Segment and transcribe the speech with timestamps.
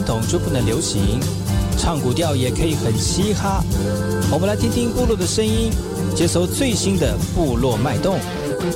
[0.00, 1.20] 传统就不能流行？
[1.76, 3.62] 唱古调也可以很嘻哈。
[4.32, 5.70] 我们来听听部落的声音，
[6.16, 8.18] 接收最新的部落脉动、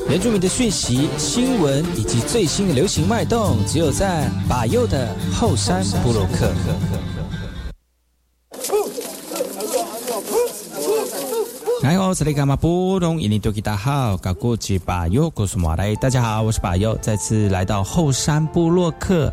[0.07, 6.53] 原住民的讯息、新闻以及最新的流行脉动，只有在把右的后山部落克。
[11.85, 13.19] 哎呦，这里干嘛不懂？
[13.19, 19.33] 印尼多吉大好，嘎古吉巴右，古苏马来，大家好，我是巴右，再次来到后山部落克。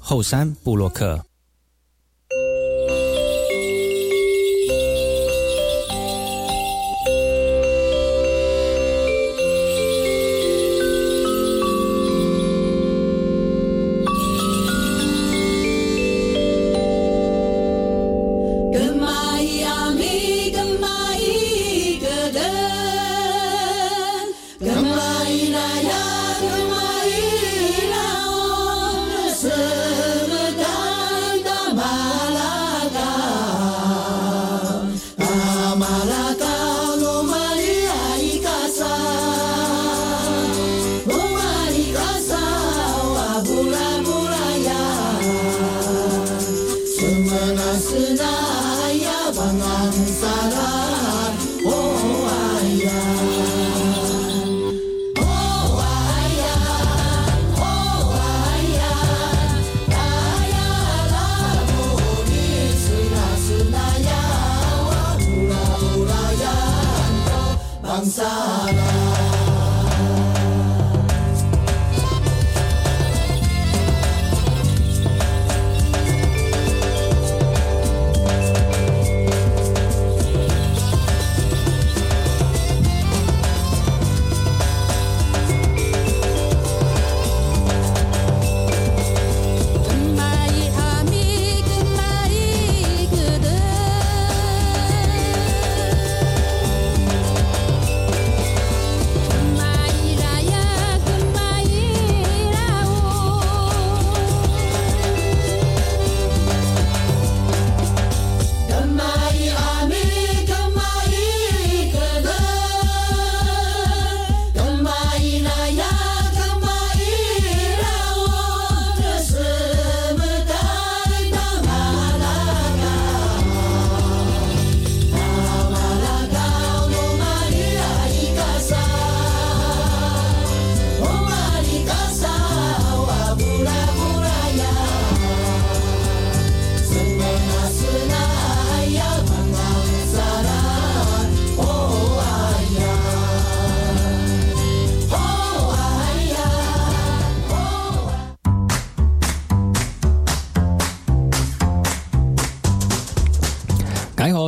[0.00, 1.29] 后山布洛克。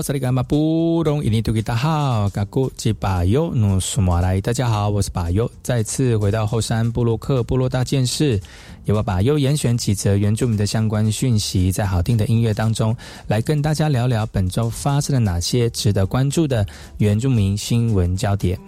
[0.02, 1.25] 这里干嘛不懂？
[1.25, 8.40] 印尼多吉大好，嘎古吉巴尤努苏马来，大家好，我是巴尤，再次回到后山布洛克部落大件事，
[8.84, 12.96] 由我巴尤严选几则原住民的相关讯息，在好听的音乐当中，
[13.28, 16.66] 来跟大家聊聊本周发生了哪些值得关注的
[16.98, 18.58] 原住民新闻焦点。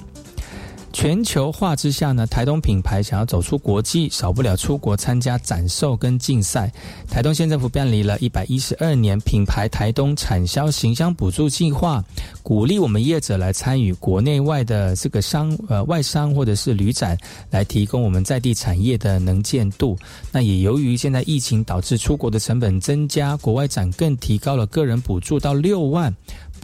[0.95, 6.73] 全球化之下呢，台东品牌想要走出国际，少不了出国参加展售跟竞赛。
[7.11, 12.03] 台东县政府办理了一百一十二年品牌台东产销行销补助计划，
[12.45, 17.19] 鼓励我们业者来参与国内外的这个商呃外商或者是旅展，
[17.51, 19.99] 来提供我们在地产业的能见度。
[20.31, 26.15] 那也由于现在疫情导致出国的成本增加，国外展更提高了个人补助到六万。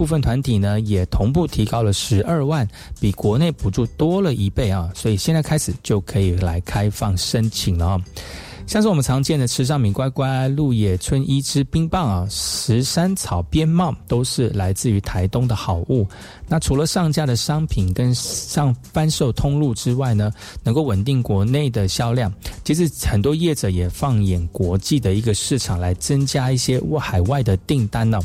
[0.00, 2.66] 部分团体呢也同步提高了十二万，
[2.98, 4.90] 比国内补助多了一倍啊！
[4.94, 8.00] 所以现在开始就可以来开放申请了。
[8.66, 16.06] 像是我们常见的池上米乖乖、鹿野春一只冰棒啊、石山草边帽，都是来自于台东的好物。
[16.48, 20.32] 那除了上架的商品跟上贩售通路之外呢，
[20.62, 22.32] 能够稳定国内的销量，
[22.64, 28.18] 其实很多业者也放眼国际的一个市场，来增加一些海外的订单呢。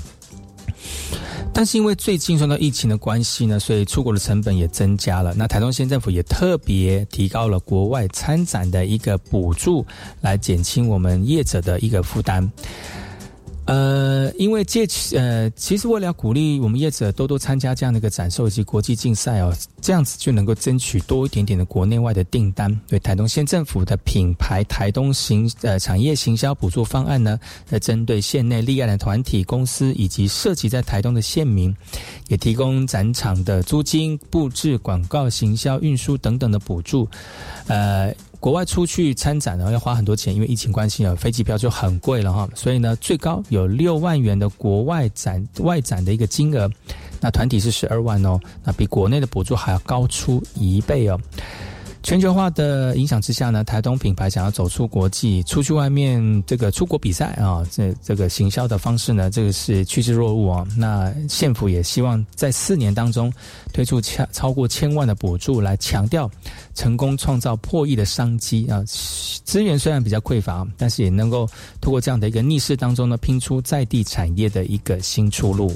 [1.53, 5.33] 但是因为最近受到疫情的关系呢，所以出国的成本也增加了。
[5.35, 9.85] 那台东县政府也特别提高了国外参展的一个补助，
[10.21, 12.51] 来减轻我们业者的一个负担。
[13.65, 19.51] 呃，因为借呃，其实为了鼓励我们业者多多参加这样的一个展售以及国际竞赛哦，
[19.81, 22.79] 这样子就能够争取多一点点的国内外的订单。
[22.87, 31.75] 对台东县政府的品牌台东行呃产业行销补助方案呢，在针对县内立案的团体公司以及涉及在台东的县民，
[32.27, 37.09] 也提供展场的租金、布置、广告、行销、运输等等的补助，
[37.67, 38.13] 呃。
[38.39, 42.49] 国外出去参展呢，要花很多钱，因为疫情关系啊，飞机票就很贵了哈。
[42.55, 46.69] 所以呢，最高有六万元的国外展外展的一个金额，
[47.19, 51.19] 那团体是十二万哦，那比国内的补助还要高出一倍哦。
[52.05, 60.67] 全球化的影响之下呢，台东品牌想要走出国际，出去外面这个出国比赛啊，这这个行销的方式呢，这个是趋之若鹜啊。
[60.77, 63.33] 那县府也希望在四年当中
[63.73, 66.29] 推出超超过千万的补助，来强调
[66.75, 68.83] 成功创造破亿的商机啊。
[68.85, 71.49] 资源虽然比较匮乏，但是也能够
[71.81, 75.75] 通过这样的一个逆势当中呢，拼出在地产业的一个新出路。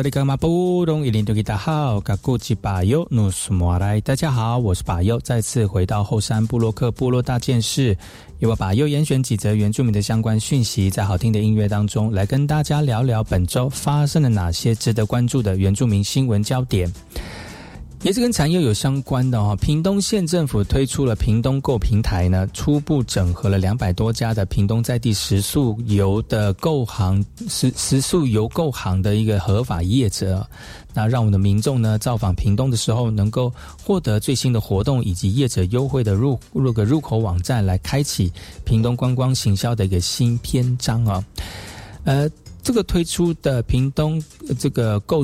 [0.00, 7.94] 萨利格马布隆伊林多吉达好，嘎古吉巴尤努斯莫来，大家好，我是巴尤，再次回到后山布洛克部落大件事，
[8.38, 16.90] 由我巴尤严选几则原住民的相关讯息，在好听的音乐当中来跟大家聊聊本周发生了哪些值得关注的原住民新闻焦点。
[18.02, 30.48] 也是跟产业有相关的哈，屏东县政府推出了屏东购平台呢，初步整合了两百多家的屏东在地食宿游的购行食食宿游购行的一个合法业者，
[30.94, 33.52] 那让我们的民众呢造访屏东的时候，能够
[33.84, 38.32] 获得最新的活动以及业者优惠的入入个入口网站，来开启
[38.64, 41.22] 屏东观光行销的一个新篇章啊。
[42.04, 42.26] 呃，
[42.62, 44.22] 这个推出的屏东
[44.58, 45.22] 这个购。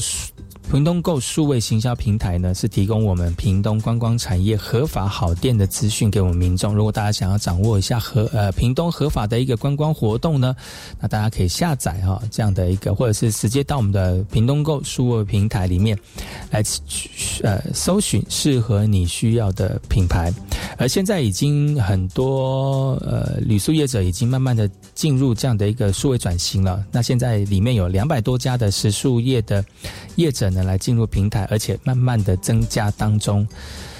[0.68, 6.74] 屏东购数位行销平台呢，是提供我们屏东观光产业合法好店的资讯给我们民众。
[6.74, 10.56] 如果大家想要掌握一下合呃屏东合法的一个观光活动呢，
[11.00, 15.96] 那大家可以下载哈这样的一个，或者是直接到我们的屏东购数位平台里面
[16.50, 16.60] 来
[17.44, 20.32] 呃搜寻适合你需要的品牌。
[20.78, 26.84] 而现在已经很多呃旅宿业者已经慢慢的进入这样的一个数位转型了。
[26.90, 29.64] 那现在里面有两百多家的食宿业的
[30.16, 30.50] 业者。
[30.64, 33.46] 来进入平台，而且慢慢的增加当中。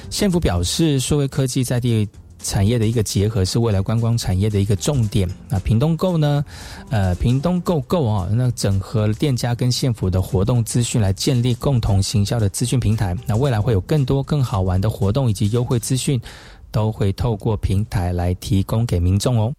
[0.09, 2.09] 县府表示，数位科技在地
[2.39, 5.29] 产业的一个结合，是未来观光产业的一个重点。
[5.49, 6.45] 那屏东购呢？
[6.91, 13.17] 呃，屏东购购啊，那整合店家跟县府的活动资讯，来建立共同行销的资讯平台。
[13.27, 16.21] 那未来会有更多更好玩的活动以及优惠资讯，
[16.71, 19.53] 都会透过平台来提供给民众哦。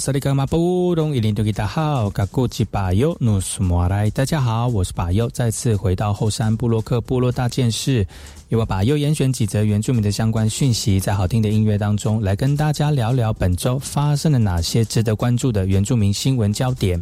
[0.00, 8.06] 萨利格马布隆伊林多吉达好，卡古吉巴尤努苏莫来，大家好，我是巴尤，再次回到后山布洛克部落大件事，
[8.48, 16.98] 由我巴尤严选几则原住民的相关讯息，在好听的音乐当中来跟大家聊聊本周发生了哪些值得关注的原住民新闻焦点。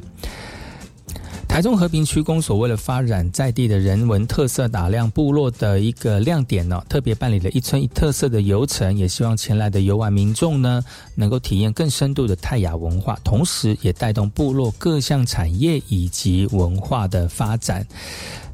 [1.49, 10.85] 台中和平区公所为了发展在地的人文特色，打量部落的一个亮点呢，特别办理了一村一特色的游程，也希望前来的游玩民众呢，
[11.17, 17.85] 能够体验更深度的泰雅文化，同时也带动部落各项产业以及文化的发展。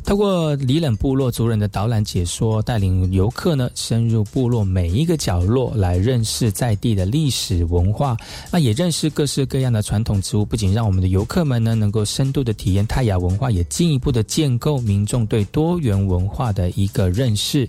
[0.04, 8.14] 透过里冷部落族人的导览解说，带领游客呢深入部落每一个角落，来认识在地的历史文化，
[8.52, 10.44] 那也认识各式各样的传统植物。
[10.44, 17.66] 不仅让我们的游客们呢能够深度的体验泰雅文化，也进一步的建构民众对多元文化的一个认识。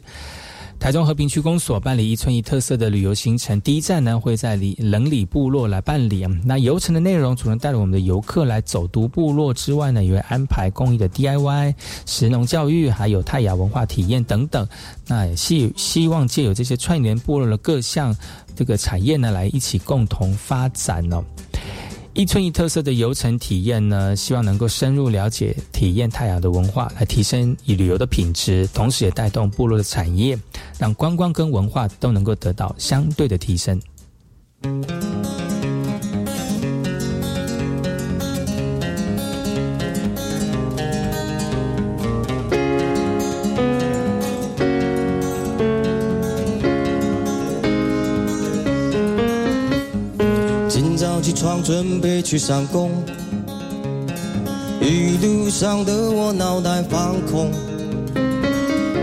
[0.77, 6.27] 台中和平区公所办理一村一特色的旅游行程，第一站呢会在里冷里部落来办理。
[6.43, 11.73] 那游程的内容除了带着我们的游客来走读部落之外呢，也会安排公益的 DIY、
[12.05, 14.67] 石农教育，还有泰雅文化体验等等。
[15.07, 18.15] 那也希希望借由这些串联部落的各项
[18.55, 21.23] 这个产业呢，来一起共同发展哦。
[22.15, 30.39] 一村一特色的游程体验呢，希望能够深入了解、体验泰雅的文化，来提升以旅游的品质，同时也带动部落的产业，
[30.79, 33.77] 让观光跟文化都能够得到相对的提升。
[51.45, 52.89] 床准备去上工，
[54.81, 57.51] 一路上的我脑袋放空，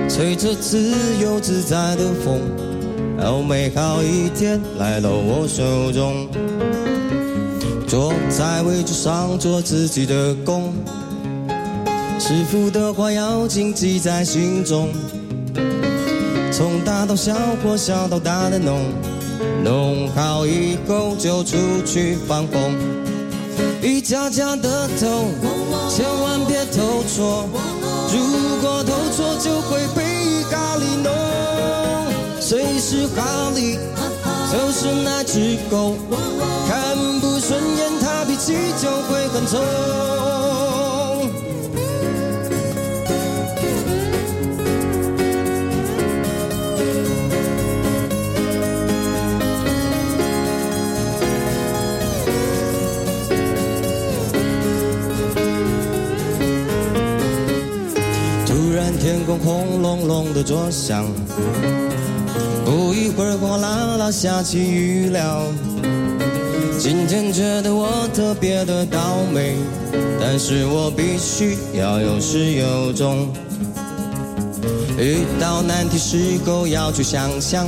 [0.09, 0.90] 吹着自
[1.22, 2.40] 由自在的风，
[3.20, 6.26] 哦，美好一天来到我手中，
[7.87, 10.74] 坐在位置上做自己的工，
[12.18, 14.88] 师傅的话要谨记在心中，
[16.50, 19.12] 从大到小或小到大的弄。
[19.62, 22.76] 弄好以后就出去放风，
[23.83, 25.26] 一家家的偷，
[25.88, 27.48] 千万别偷错。
[28.12, 31.12] 如果偷错就会被咖喱弄。
[32.40, 33.78] 谁是哈利？
[34.52, 35.94] 就是那只狗，
[36.68, 38.52] 看不顺眼他脾气
[38.83, 40.62] 就会很冲。
[59.33, 61.07] 空轰隆隆的作响，
[62.64, 65.47] 不一会儿哗啦啦下起雨了。
[66.79, 69.55] 今天觉得我特别的倒霉，
[70.21, 73.29] 但是我必须要有始有终。
[74.99, 77.66] 遇到难题时候要去想想，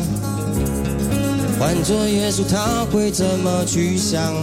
[1.58, 4.34] 换做耶稣他会怎么去想？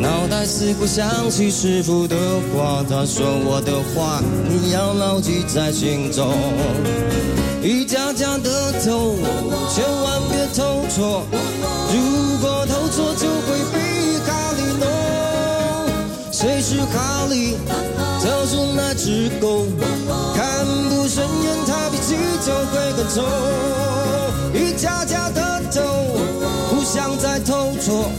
[0.00, 2.16] 脑袋似乎想起师傅的
[2.54, 6.32] 话，他说我的话你要牢记在心中。
[7.62, 9.16] 一家家的偷，
[9.68, 11.26] 千万别偷错。
[11.92, 13.78] 如果偷错就会被
[14.24, 14.88] 哈利弄。
[16.32, 17.58] 谁是哈利？
[18.22, 19.66] 就是那只狗。
[20.34, 23.22] 看不顺眼他脾气就会更重。
[24.54, 25.82] 一家家的偷，
[26.92, 28.10] 想在偷错。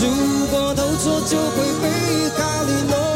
[0.00, 3.07] 如果偷错就会被咖喱弄，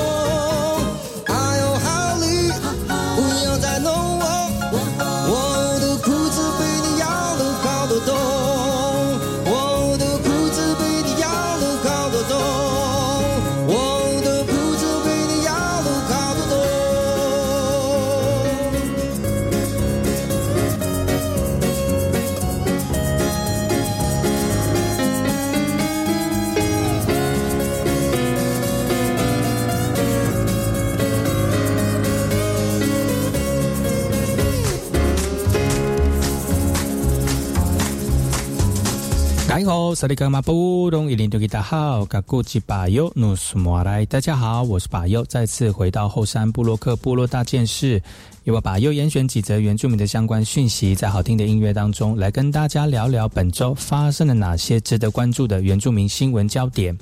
[39.63, 48.03] 你好，萨利格马布隆伊林多吉达好，嘎古吉巴尤努苏莫来，大家好，我是巴尤，再次回到后山布洛克部落大件事，
[48.43, 56.99] 由我巴尤严选几则原住民的相关讯息，在好听的音乐当中来跟大家聊聊本周发生了哪些值得关注的原住民新闻焦点。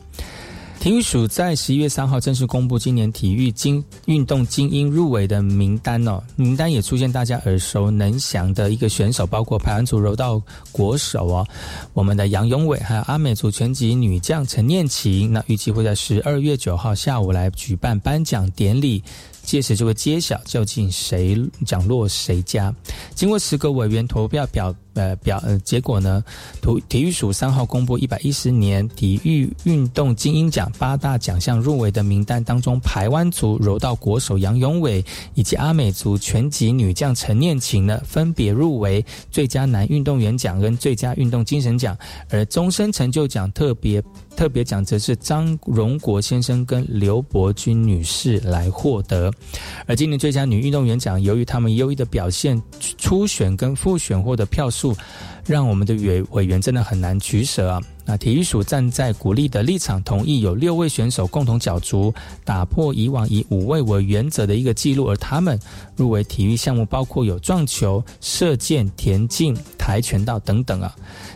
[0.80, 10.40] 体育署在十一月三号正式公布今年体育精运动精英入围的名单哦，名单也出现大家耳熟能详的一个选手，包括排湾组柔道
[10.72, 11.46] 国手哦，
[11.92, 15.30] 我们的杨永伟，还有阿美族拳击女将陈念琴。
[15.30, 19.04] 那预计会在十二月九号下午来举办颁奖典礼。
[19.42, 22.72] 届时就会揭晓究竟谁奖落谁家。
[23.14, 26.22] 经过十个委员投票表呃表呃结果呢，
[26.60, 41.96] 体体育署三号公布一百一十年体育运动精英奖八大奖项入围的名单当中，台湾族柔道国手杨永伟以及阿美族拳击女将陈念琴呢，分别入围最佳男运动员奖跟最佳运动精神奖，
[42.28, 44.02] 而终身成就奖特别。
[44.36, 49.30] 特别奖则是张荣国先生跟刘伯君女士来获得。
[49.86, 52.58] 而今年最佳女运动员奖，由于他们优异的表现，
[52.96, 54.79] 初选跟复选获得票数，
[55.46, 57.80] 让我们的委委员真的很难取舍啊。
[58.04, 62.12] 那体育署站在鼓励的立场，同意有六位选手共同角逐，
[62.44, 65.08] 打破以往以五位为原则的一个记录。
[65.08, 65.58] 而他们
[65.96, 70.94] 入围体育项目包括有撞球、射箭、田径、跆拳道等等啊。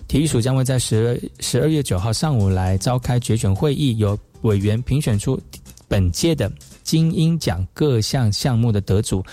[0.08, 5.40] 体育署将会在十十二月九号上午来召开决选会议，由委员评选出
[5.86, 6.50] 本届的
[6.82, 9.24] 精英奖各项项目的得主，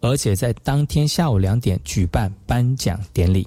[0.00, 3.46] 而且在当天下午两点举办颁奖典礼。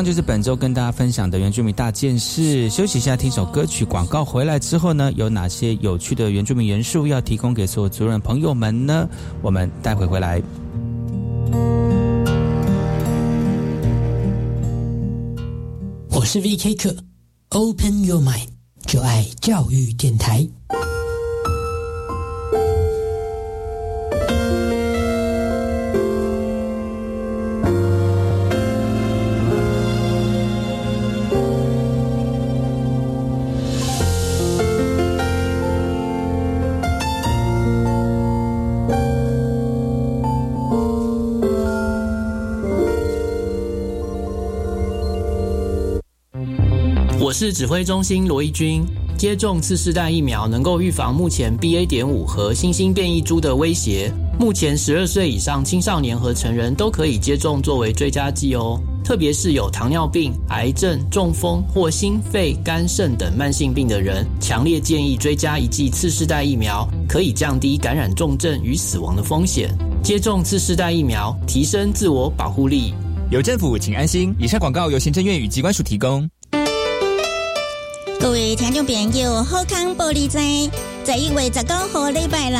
[0.00, 2.70] 上就是本周跟大家分享的原住民大件事。
[2.70, 3.84] 休息一下，听首歌曲。
[3.84, 9.06] 广告回来之后呢，有哪些有趣的原住民元素要提供给所有族人朋友们呢？
[9.42, 10.40] 我们待会回来。
[16.08, 16.74] 我是 V.K.
[16.76, 16.96] 课
[17.50, 18.48] ，Open Your Mind，
[18.86, 20.48] 就爱教育电台。
[47.40, 48.84] 是指挥中心罗毅军。
[49.16, 51.86] 接种次世代疫苗能够预防目前 BA.
[51.86, 54.12] 点五和新兴变异株的威胁。
[54.38, 58.78] 目前十二岁以上青少年和成人都可以接种作为追加剂哦。
[59.02, 69.74] 特别是有糖尿病、癌症、中风或心肺、肝肾等慢性病的人，强烈建议追加一剂次世代疫苗，可以降低感染重症与死亡的风险。
[70.02, 72.92] 接种次世代疫苗，提升自我保护力。
[73.30, 74.34] 有政府，请安心。
[74.38, 76.28] 以上广告由行政院与机关署提供。
[78.20, 80.38] 各位听众朋友，好康玻璃仔，
[81.06, 82.58] 十一月十九号礼拜六，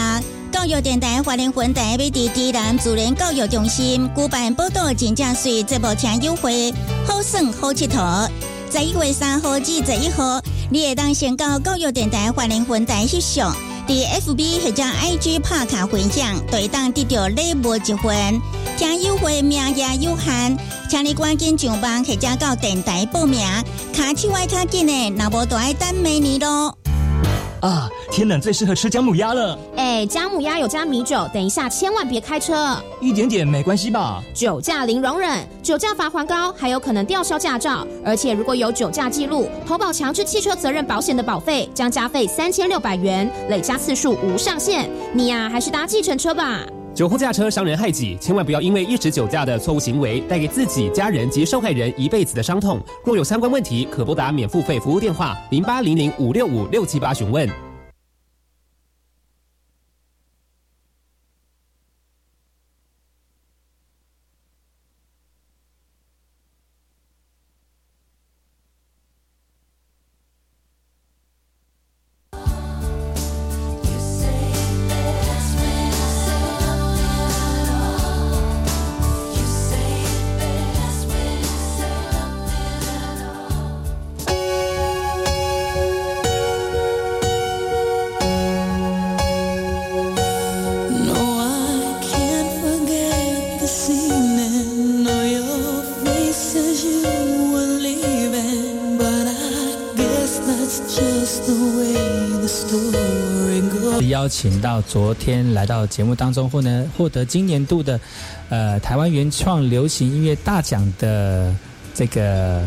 [0.50, 6.72] 教育电台华联分台美伫地南自然教育中心举办报道真正水节目听优惠，
[7.06, 8.26] 好耍好佚佗。
[8.70, 13.54] 在一月三号至十一号，你会当先到教育电台华联分台翕相，
[13.90, 18.40] 伫 FB 或者 IG 拍卡分享，对当得到礼物一份。
[18.78, 20.56] 听友会名额有限，
[20.88, 23.40] 请你赶紧上网或者到电台报名。
[23.92, 26.79] 卡手外卡紧的，那无就爱等明年咯。
[27.60, 29.58] 啊，天冷最适合吃姜母鸭了。
[29.76, 32.76] 哎，姜母鸭有加米酒，等一下千万别开车。
[33.00, 34.22] 一点点没关系吧？
[34.34, 37.86] 酒驾零容忍，酒驾罚还高，还有可能吊销驾照。
[38.04, 44.88] 而且如果有酒驾记录，投保强制汽车责任保险的保费将加费三千六百元，累加次数无上限。
[45.12, 46.60] 你呀，还是搭计程车吧。
[46.92, 52.80] 酒后驾车伤人害己，千万不要因为一时酒驾的错误行为，带给自己、家人及受害人一辈子的伤痛。
[53.04, 57.69] 若有相关问题，可拨打免付费服务电话零八零零五六五六七八询问。
[104.20, 107.98] 邀请到昨天来到节目当中，获呢获得今年度的
[108.50, 111.54] 呃台湾原创流行音乐大奖的
[111.94, 112.62] 这个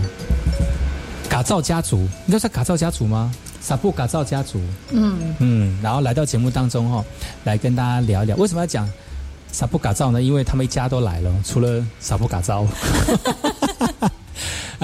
[1.30, 3.32] 嘎造家族，你知道是嘎造家族吗？
[3.62, 7.06] 萨布嘎造家族，嗯嗯，然后来到节目当中哈、哦，
[7.44, 8.90] 来跟大家聊一聊，为什么要讲
[9.52, 10.24] 萨布嘎造呢？
[10.24, 12.66] 因为他们一家都来了，除了萨布嘎造。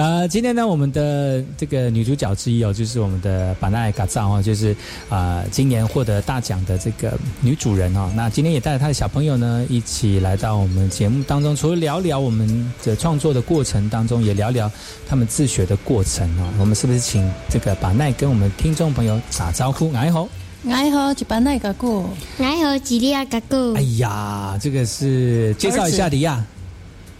[0.00, 4.72] 呃，今天呢，我们的这个女主角之一哦，就是我们的板奈嘎造哦，就是
[5.10, 8.10] 啊、呃，今年获得大奖的这个女主人哦。
[8.16, 14.72] 那今天也带着她的小朋友呢，一起来到我们节目当中，除了聊聊我们的创作的过程当中，也聊聊
[15.06, 16.48] 他们自学的过程哦。
[16.58, 19.92] 我们是不是请这个板奈跟我们听众朋友打招呼？
[19.92, 20.26] 哎吼！
[20.66, 22.08] 哎好，一班奈个过，
[22.38, 23.74] 哎好，吉利亚嘎过。
[23.74, 26.42] 哎呀，这个是介绍一下迪亚。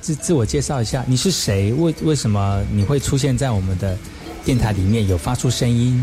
[0.01, 1.73] 自自我介绍一下，你是谁？
[1.75, 3.97] 为为什么你会出现在我们的
[4.45, 6.03] 电台里面，有发出声音？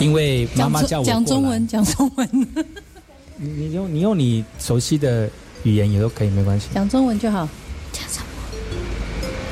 [0.00, 2.28] 因为妈妈叫我讲中文，讲中文。
[3.36, 5.30] 你你用你用你熟悉的
[5.62, 6.66] 语言也都可以，没关系。
[6.74, 7.48] 讲中文就好。
[7.92, 8.24] 讲什么？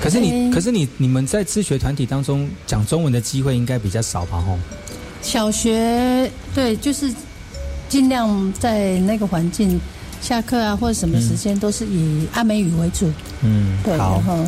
[0.03, 4.41] 可是你，可是你，你们在自学团体当中讲中文的机会应该比较少吧？
[4.41, 4.59] 吼。
[5.23, 7.13] 小学对，就是
[7.89, 9.81] 尽量在那个环境。
[10.21, 13.11] 下课啊，或者什么时间都是以阿美语为主。
[13.43, 14.39] 嗯，对，然后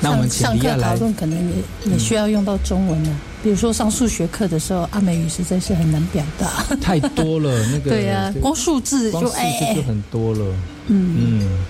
[0.00, 3.16] 那我们上课讨论可能也也需要用到中文了。
[3.42, 7.66] 比如说上数学课的时候，阿美语实在是很难表达，太多了。
[7.66, 10.44] 那个 对呀，光数字就哎，就很多了。
[10.88, 11.64] 嗯嗯。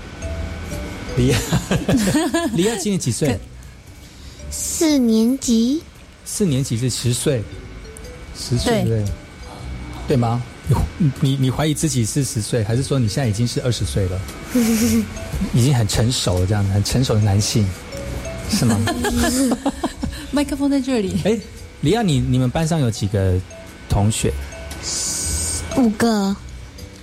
[1.16, 1.38] 李亚，
[2.54, 3.38] 李亚今年几岁？
[4.50, 5.82] 四年级。
[6.24, 7.42] 四年级是十岁，
[8.38, 9.04] 十岁对
[10.06, 10.42] 对吗？
[11.20, 14.20] 你你怀疑自己是十岁，还是说你现在已经是二十岁了？
[15.54, 17.66] 已经很成熟了，这样很成熟的男性，
[18.50, 18.78] 是吗？
[20.31, 21.20] 麦克风在这里。
[21.24, 21.38] 哎，
[21.81, 23.35] 李亚，你你们班上有几个
[23.88, 24.33] 同学？
[25.76, 26.37] 五个。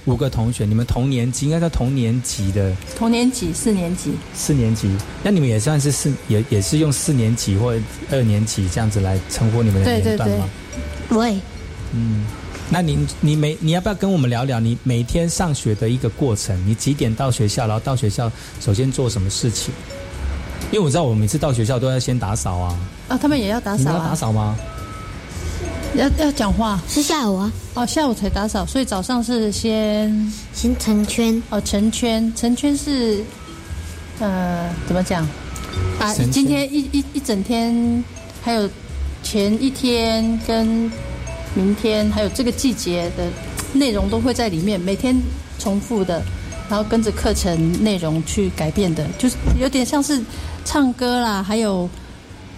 [0.06, 2.72] 五个同学，你们同年级，应该叫同年级的。
[2.96, 4.12] 同年级，四年级。
[4.36, 4.88] 四年级，
[5.24, 7.76] 那你们也算是四，也也是用四年级或
[8.12, 10.48] 二年级这样子来称呼你们的年段吗？
[11.10, 11.42] 对对对。
[11.94, 12.24] 嗯。
[12.68, 16.60] 那你你每你要不要跟我们聊聊你每天上学的一个过程？
[16.68, 17.68] 你几点到学校？
[17.68, 19.72] 然后到学校首先做什么事情？
[20.72, 22.78] 因为我知道我每次到学校都要先打扫啊。
[23.08, 23.94] 啊，他们也要打扫啊？
[23.94, 24.58] 要打扫吗？
[25.96, 26.82] 要要讲话？
[26.90, 27.52] 是下午啊？
[27.76, 31.42] 哦，下午才打扫，所以早上是先先成圈。
[31.52, 33.24] 哦，成圈，成圈是
[34.20, 35.26] 呃怎么讲？
[36.00, 38.04] 把今天一一一整天，
[38.44, 38.68] 还有
[39.22, 40.92] 前一天跟。
[41.56, 43.28] 明天还有这个季节的
[43.74, 45.16] 内容都会在里面，每天
[45.58, 46.22] 重复的，
[46.70, 50.22] 然后跟着课程内容去改变的，就是有点像是
[50.66, 51.90] 唱歌啦，还有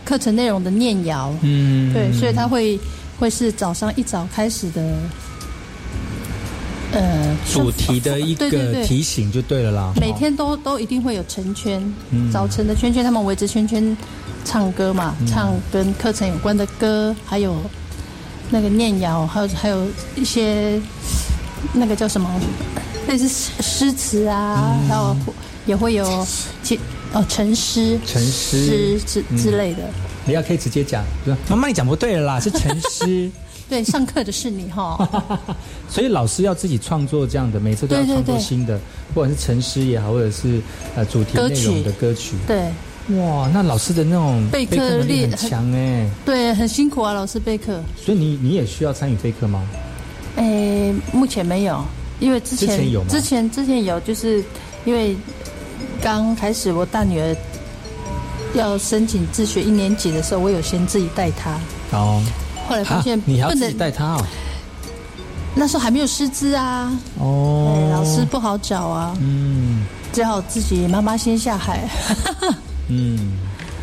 [0.04, 1.32] 课程内容的念谣。
[1.42, 2.80] 嗯，对，所以他会
[3.20, 4.82] 会是早上一早开始的，
[6.94, 8.50] 呃，主题的一个
[8.84, 9.94] 提醒就对了啦。
[10.02, 13.96] 每天都都一定会有成圈，嗯、早晨的圈圈，他们围着圈圈
[14.44, 17.56] 唱歌嘛，嗯、唱跟课程有关的歌，还有。
[18.50, 20.80] 那个念谣，还有还有一些
[21.74, 22.30] 那个叫什么，
[23.08, 23.28] 类似
[23.62, 25.16] 诗词啊，嗯、还有
[25.66, 26.26] 也会有
[26.64, 26.80] 其
[27.14, 29.80] 哦成诗、成诗之之类的。
[30.26, 31.04] 你要可以直接讲，
[31.50, 33.30] 妈妈你讲不对了啦， 是成诗。
[33.70, 34.98] 对，上课的是你哈。
[35.92, 38.80] 所以老师要自己创作这样的，每次都要创作新的，
[39.14, 40.62] 不管是成诗也好，或者是
[40.96, 42.36] 呃主题内容的歌曲。
[42.48, 42.72] 对，
[43.10, 46.10] 哇，那老师的那种备课能力很强哎。
[46.26, 47.82] 对，很辛苦啊，老师备课。
[47.96, 49.64] 所以你你也需要参与备课吗？
[50.36, 51.84] 诶，目前没有，
[52.20, 54.44] 因为之前有之前之前有，就是
[54.86, 55.16] 因为
[56.02, 57.36] 刚开始我大女儿。
[58.54, 61.60] 要申请自学一年级的时候，我有先自己带她。
[61.92, 62.24] 哦。
[62.68, 64.26] 后来发现你还要自己带她哦。
[65.54, 66.92] 那时候还没有师资啊。
[67.20, 67.90] 哦。
[67.92, 69.16] 老师不好找啊。
[69.20, 69.86] 嗯。
[70.14, 71.88] 只好自己妈妈先下海。
[72.88, 73.34] 嗯。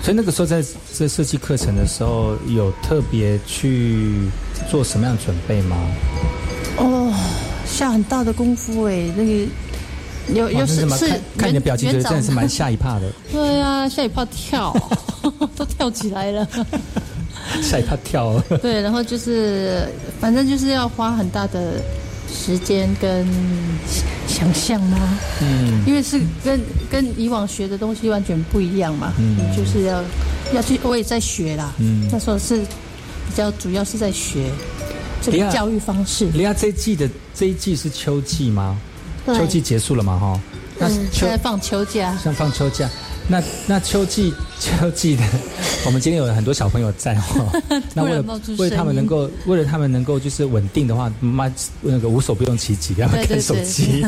[0.02, 0.62] 所以那个时候在
[0.92, 4.28] 在设计课程的时候，有特别去
[4.70, 5.76] 做什么样的准备吗？
[6.76, 7.12] 哦，
[7.66, 9.46] 下很大的功夫哎，那个。
[10.34, 13.12] 有有是是，看你的表情，觉得真的是蛮吓一怕的。
[13.30, 14.74] 对啊，吓一怕跳，
[15.54, 16.48] 都跳起来了。
[17.62, 18.40] 吓一怕跳。
[18.62, 19.86] 对，然后就是
[20.18, 21.74] 反正就是要花很大的
[22.34, 23.26] 时间跟
[24.26, 24.98] 想象吗。
[25.40, 25.82] 嗯。
[25.86, 29.12] 因为是跟跟以往学的东西完全不一样嘛。
[29.18, 29.38] 嗯。
[29.56, 30.02] 就是要
[30.52, 31.72] 要去，我也在学啦。
[31.78, 32.08] 嗯。
[32.10, 34.50] 那时候是比较主要是在学
[35.22, 36.26] 这个教育方式。
[36.34, 38.76] 李亚这一季的这一季是秋季吗？
[39.26, 40.18] 秋季结束了嘛？
[40.18, 40.40] 哈，
[40.78, 42.90] 那现在放秋假，像放秋假。
[43.28, 45.22] 那那秋季 秋季的，
[45.86, 47.62] 我们今天有很多小朋友在哦。
[47.94, 54.04] 那为了为了他们能够为了他们能够就是稳定的话，妈那个无所不用其极，不要看手机。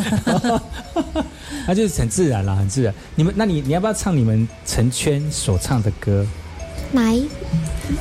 [1.66, 2.94] 那就是很自然了，很自然。
[3.14, 6.24] 你们，那你你要不要唱你们成圈所唱的歌？
[6.92, 7.26] 哪一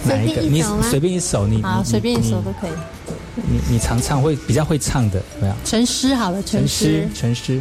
[0.04, 0.42] 哪一个？
[0.42, 2.72] 你随便一首，你好，随便一首都可以。
[3.36, 5.58] 你你常唱会比较会唱的，怎么样？
[5.66, 7.60] 沉思好了，沉思沉思，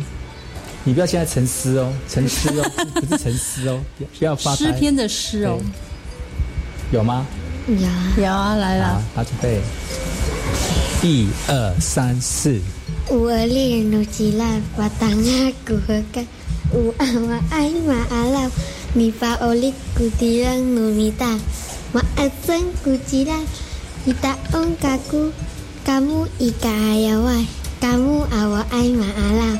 [0.84, 3.80] 你不要现在沉思哦，沉思哦， 不是沉思哦，
[4.18, 5.58] 不要发诗篇的诗哦，
[6.92, 7.26] 有吗？
[7.66, 9.60] 有有啊，来了，好，准备，
[11.02, 12.60] 一二三四。
[13.10, 14.44] 有阿里努吉拉
[14.76, 16.26] 巴当阿古河干，
[16.72, 18.50] 有阿瓦艾玛阿拉
[18.92, 21.38] 米发奥利古迪朗努米达，
[21.92, 23.34] 我阿森古吉拉
[24.04, 25.30] 伊达翁嘎古。
[25.84, 27.44] kamu ika hayawai
[27.76, 29.52] kamu awa ai ma'ala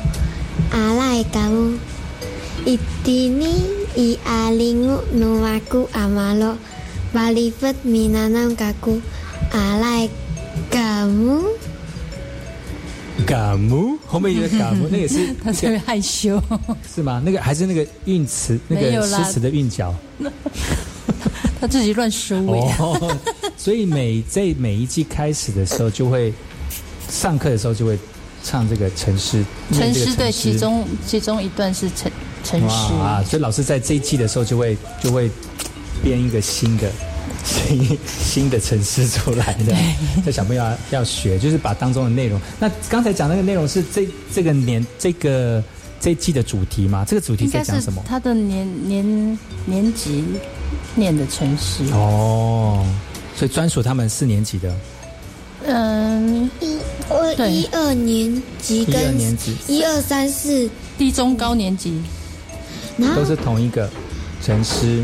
[0.71, 1.77] alai kamu
[2.65, 3.53] itini
[3.97, 6.57] i alingu nuwaku amalo
[7.13, 9.01] balifet minanam kaku
[9.51, 10.09] alai
[10.69, 11.41] kamu
[13.25, 16.41] kamu 后面一个 kamu 那也是他特别害羞
[16.93, 17.21] 是吗？
[17.25, 19.93] 那个还是那个韵词那个诗词的韵脚，
[21.59, 22.61] 他自己乱收尾。
[23.57, 26.33] 所以每在每一季开始的时候，就会
[27.09, 27.97] 上课的时候就会
[28.45, 29.43] 唱这个城诗。
[29.73, 32.11] 城诗对，其中其中一段是城
[32.43, 33.23] 城诗啊。
[33.27, 35.29] 所以老师在这一季的时候就会就会
[36.03, 36.89] 编一个新的
[37.43, 39.75] 新新的城诗出来的，
[40.23, 42.39] 这小朋友要要学，就是把当中的内容。
[42.59, 45.63] 那刚才讲那个内容是这这个年这个
[45.99, 47.03] 这一季的主题吗？
[47.07, 48.03] 这个主题在讲什么？
[48.07, 50.23] 他的年年年级
[50.93, 52.85] 念的城市哦。
[53.37, 54.73] 所以专属他们四年级的，
[55.67, 56.49] 嗯，
[57.09, 59.15] 一二一二年级跟
[59.67, 62.01] 一二三四低中高年级，
[63.15, 63.89] 都是同一个
[64.41, 65.03] 城市。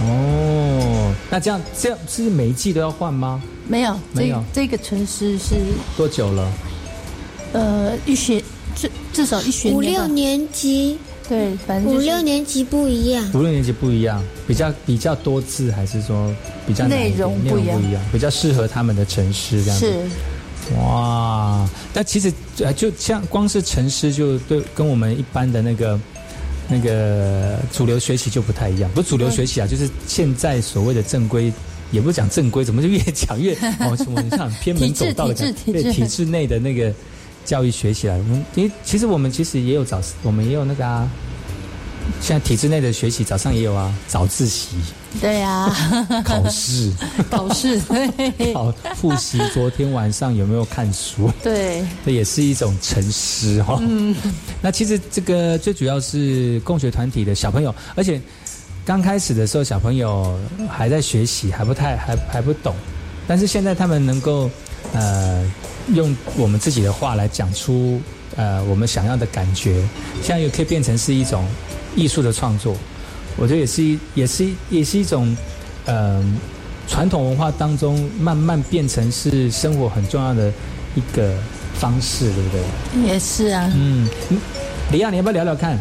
[0.00, 3.42] 哦，那这样这样是每一季都要换吗？
[3.66, 5.54] 没有，没有，这个城市是
[5.96, 6.52] 多久了？
[7.52, 8.42] 呃，一学
[8.74, 10.98] 至至少一学五六年级。
[11.28, 13.28] 对，反正五六年级不一样。
[13.34, 16.32] 五六年级不一样，比较比较多字，还是说
[16.66, 18.00] 比较内容不一样？
[18.12, 19.86] 比较适合他们的城市这样子。
[19.86, 19.98] 是，
[20.78, 21.68] 哇！
[21.92, 26.00] 但其实呃，就像光是城市，就对跟我们一般的那个
[26.68, 28.90] 那个主流学习就不太一样。
[28.92, 31.52] 不是主流学习啊，就是现在所谓的正规，
[31.92, 35.72] 也不是讲正规，怎么就越讲越哦，什么像偏门走道的感觉？
[35.72, 36.92] 对，体制内的那个。
[37.46, 41.08] 教育学起来，我们因为其实我们其实也有找，我们也有那个啊，
[42.20, 44.76] 现在体制内的学习早上也有啊，早自习，
[45.20, 45.68] 对啊，
[46.24, 46.92] 考试，
[47.30, 49.38] 考试，对，好复习。
[49.52, 51.30] 昨天晚上有没有看书？
[51.42, 53.78] 对，这也是一种沉思哈。
[53.80, 54.14] 嗯，
[54.60, 58.20] 那其实这个最主要是共学团体的小朋友，而且
[58.84, 60.38] 刚开始的时候小朋友
[60.68, 62.74] 还在学习，还不太还还不懂，
[63.26, 64.50] 但是现在他们能够
[64.92, 65.44] 呃。
[65.94, 68.00] 用我们自己的话来讲出
[68.34, 69.80] 呃我们想要的感觉，
[70.20, 71.46] 现在又可以变成是一种
[71.96, 72.76] 艺术的创作。
[73.36, 75.36] 我觉得也是一也是也是一种
[75.86, 76.38] 嗯
[76.86, 80.52] 传统文化当中慢慢变成是生活很重要的
[80.94, 81.34] 一个
[81.74, 83.12] 方式，对不对？
[83.12, 83.70] 也是啊。
[83.74, 84.08] 嗯，
[84.92, 85.78] 李亚，你要不要聊聊看？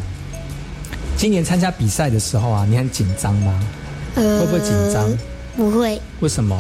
[1.16, 3.68] 今年参加比赛的时候啊，你很紧张吗？
[4.16, 5.18] 呃，会不会紧张？
[5.56, 6.02] 不会。
[6.20, 6.60] 为什么？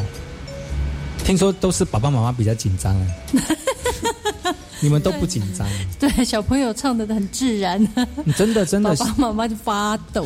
[1.25, 3.07] 听说都是爸爸妈妈比较紧张啊，
[4.85, 5.67] 你们都不紧张？
[5.99, 7.83] 对，小朋友唱的很自然，
[8.37, 10.25] 真的真的，爸爸妈妈就发抖，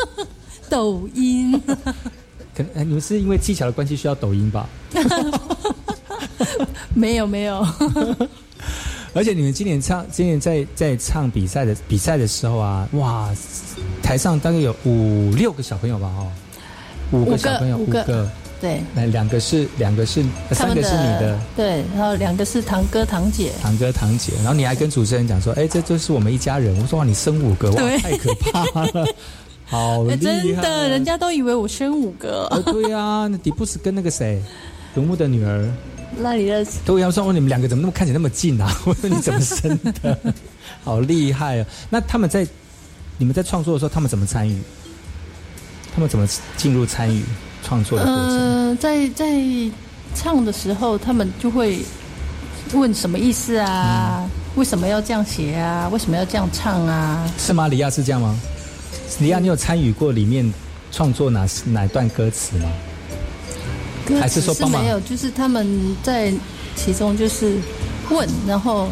[0.68, 1.58] 抖音。
[2.54, 4.68] 可能你们是因为技巧的关系需要抖音吧？
[6.94, 7.66] 没 有没有。
[9.14, 13.34] 而且你们今年唱，今年在在唱比赛的比赛的时候啊，哇，
[14.02, 16.30] 台上大概有五六个小朋友吧，哦，
[17.12, 18.30] 五个小朋友，五个。
[18.60, 26.74] 对，那两个是两个是三个是你的，对，然后两个是堂哥堂姐，堂哥堂姐，然后你还跟主持人讲说，哎，这就是我们一家人。
[26.80, 28.64] 我说哇，你生五个，哇，太可怕
[28.98, 29.06] 了，
[29.66, 30.62] 好厉害！
[30.62, 32.48] 真的，人家都以为我生五个。
[32.66, 34.42] 对呀，那迪布斯跟那个谁，
[34.94, 35.68] 独木的女儿，
[36.16, 38.74] 那你的都要说，你们两个怎么那么看起来那么近啊？
[38.86, 40.18] 我说你怎么生的？
[40.82, 41.66] 好厉害啊！
[41.90, 42.46] 那他们在
[43.18, 44.56] 你们在创作的时候，他们怎么参与？
[45.94, 46.26] 他们怎么
[46.56, 47.22] 进入参与？
[47.66, 49.26] 创作的过程，呃，在在
[50.14, 51.80] 唱的时候，他们就会
[52.74, 54.24] 问什么意思啊？
[54.54, 55.88] 为什么要这样写啊？
[55.88, 57.28] 为什么要这样唱啊？
[57.36, 57.66] 是吗？
[57.66, 58.38] 李亚是这样吗？
[59.18, 60.48] 李亚，你有参与过里面
[60.92, 62.68] 创作哪哪段歌词吗？
[64.20, 65.00] 还是说没有？
[65.00, 66.32] 就是他们在
[66.76, 67.58] 其中就是
[68.10, 68.88] 问，然后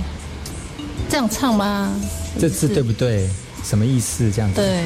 [1.08, 1.94] 这样唱吗？
[2.40, 3.30] 这字对不对？
[3.62, 4.32] 什么意思？
[4.32, 4.56] 这样子？
[4.56, 4.82] 对。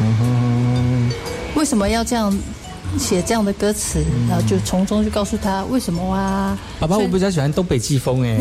[0.00, 1.10] 嗯哼。
[1.54, 2.36] 为什么要这样？
[2.98, 6.58] 写这样的歌词，然后就从中就告诉他为什么啊？
[6.78, 8.38] 爸爸，我比较喜欢东北季风哎，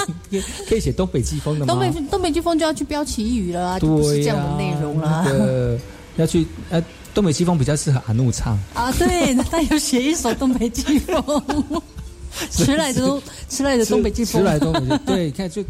[0.68, 1.72] 可以写东北季风的吗？
[1.72, 5.78] 东北东北季风就要去标旗语了啊，不是这样的内容了。
[6.16, 6.82] 要去呃，
[7.14, 8.90] 东北季风比较适合阿怒唱啊。
[8.98, 11.42] 对，他有写一首东北季风，
[12.50, 15.62] 迟来的东迟来的东北季风，迟来东北 对，看就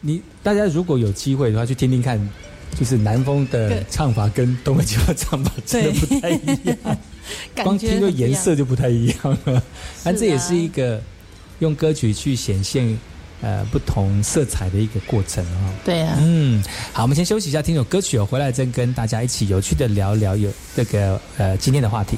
[0.00, 2.18] 你大家如果有机会的话，去听听看，
[2.78, 6.96] 就是南风的唱法跟东北季风唱法真的不太一样。
[7.62, 9.62] 光听个颜色就不太一样了，
[10.04, 11.00] 但这也是一个
[11.58, 12.98] 用歌曲去显现
[13.40, 15.74] 呃不同色彩的一个过程啊。
[15.84, 16.62] 对啊，嗯，
[16.92, 22.16] 好，我们先休息一下，听首歌曲哦，回来再跟大家一起有趣的聊聊有这个呃今天的话题。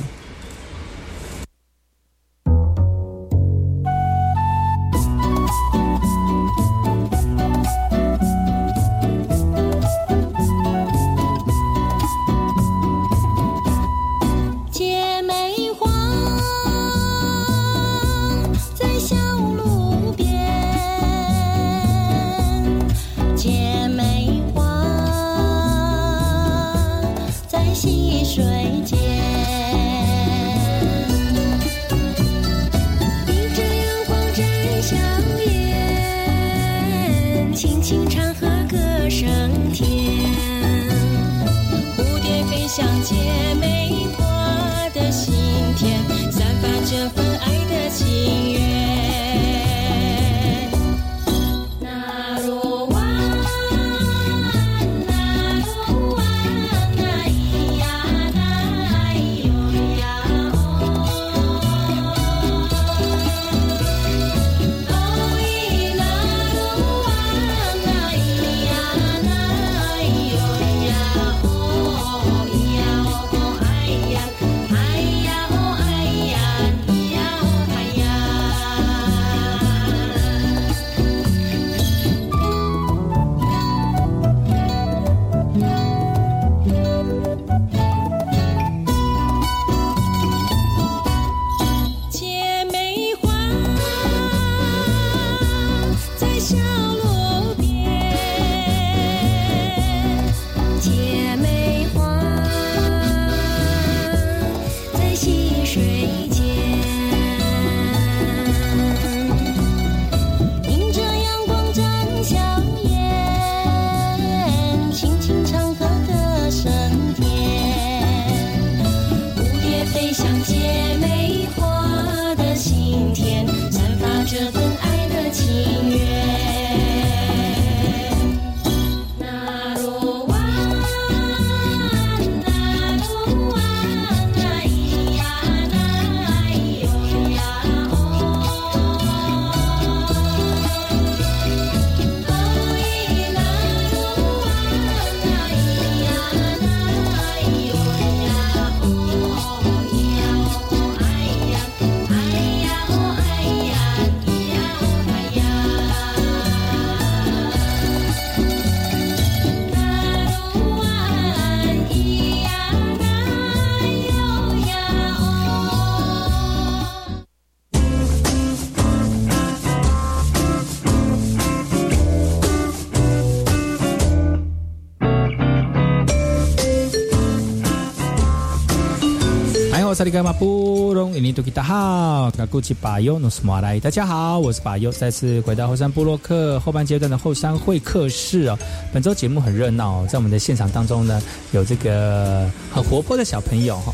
[180.01, 181.20] 萨利干嘛不容易？
[181.20, 183.78] 你都给大好，那过去把优诺斯马来。
[183.78, 188.59] 大家好，我是把优，再次回到后山布洛克后半阶段的后山会客室哦。
[188.94, 191.20] 本周节目很热闹，在我们的现场当中呢，
[191.53, 193.92] 有这个很活泼的小朋友哈。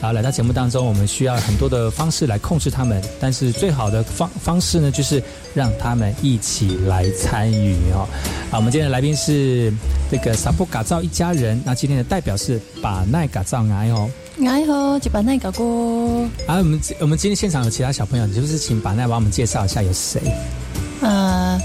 [0.00, 5.22] 后来到节目当中，我们需要很多的方式来控制他们，但是最好的方方式呢，就是
[5.54, 8.08] 让他们一起来参与哦。
[8.50, 9.72] 啊，我们今天的来宾是
[10.10, 14.08] 这个萨布嘎造一家人，那今天的代表是把奈嘎造爱哦。
[14.46, 16.22] 爱好就把奈搞过。
[16.46, 20.20] 啊，我们我们今天现场有其他小朋友，就是请把奈帮我们介绍一下有谁？
[21.00, 21.60] 呃，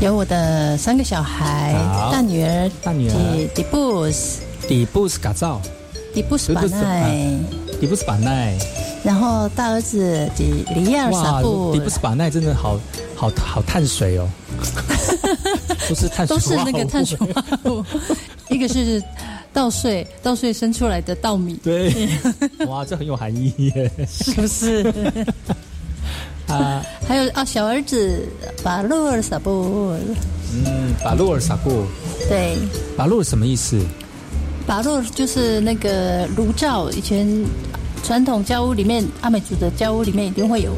[0.00, 1.72] 有我的三个小孩，
[2.12, 5.60] 大女儿，大女儿，迪布斯，迪布斯嘎造。
[6.16, 7.38] 迪布斯巴奈，
[7.78, 8.56] 迪布斯巴奈，
[9.04, 12.80] 然后大儿子迪里亚尔萨布，迪布斯巴奈真的好
[13.14, 14.26] 好好碳水哦，
[15.86, 17.84] 都是碳水，都是那个碳水化合物，
[18.48, 19.02] 一个是
[19.52, 22.08] 稻穗，稻穗生出来的稻米，对，
[22.66, 24.90] 哇，这很有含义耶，是不是？
[26.48, 28.26] 啊，还有啊，小儿子
[28.62, 29.92] 巴洛尔萨布，
[30.64, 31.84] 嗯，巴洛尔萨布，
[32.26, 32.56] 对，
[32.96, 33.78] 巴洛尔什么意思？
[34.66, 37.26] 把肉就是那个炉灶，以前
[38.02, 40.72] 传统家屋里面，阿美族的家屋里面一定会有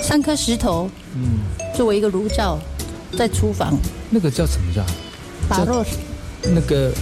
[0.00, 1.38] 三颗石头，嗯，
[1.74, 2.58] 作为一个炉灶，
[3.16, 3.74] 在厨房。
[4.10, 4.84] 那个叫什么叫？
[5.48, 5.84] 把肉。
[6.42, 6.92] 那个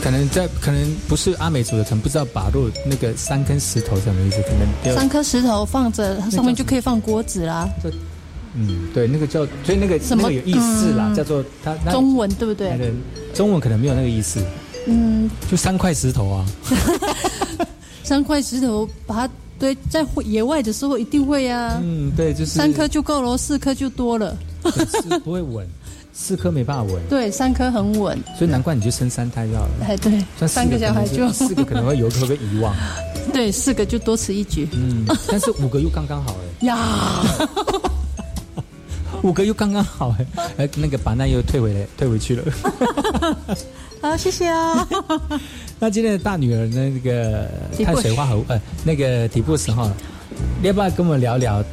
[0.00, 4.40] 可能在可能不是阿美族的，可能不知道把肉那个三根石头什么意思？
[4.42, 7.68] 可能三颗石头放着，它上面就可以放锅子啦。
[8.54, 12.92] 嗯，对，那个叫所以那个那个有意思啦，叫做它中文对不对？
[13.34, 14.40] 中文可能没有那个意思。
[14.86, 16.46] 嗯，就三块石头啊，
[18.02, 21.80] 三块石头把它堆在野外的时候一定会啊。
[21.82, 24.36] 嗯，对，就是三颗就够了，四颗就多了。
[24.64, 25.66] 是不会稳，
[26.12, 27.02] 四颗没办法稳。
[27.08, 28.18] 对，三颗很稳。
[28.38, 29.70] 所以难怪你就生三胎就好了。
[29.88, 32.74] 哎，对，三个小孩就四个可能会有可能会遗忘。
[33.32, 34.68] 对，四个就多此一举。
[34.72, 36.66] 嗯，但是五个又刚刚好哎。
[36.66, 36.78] 呀。
[39.22, 40.26] 五个又刚刚好哎，
[40.58, 42.44] 哎，那个把那又退回来，退回去了。
[44.02, 44.86] 好，谢谢啊。
[45.78, 46.90] 那今天的大女儿呢？
[46.90, 47.48] 那个
[47.84, 49.88] 碳水化合物，呃，那个底部时候，
[50.60, 51.64] 你要不要跟我们聊聊？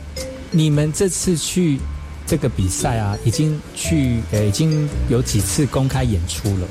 [0.51, 1.79] 你们这次去
[2.27, 6.67] 这个比赛啊，已经去呃，已经有几次公开演出了？